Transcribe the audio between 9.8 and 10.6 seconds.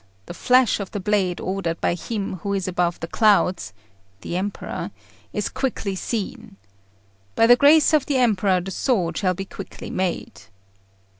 made."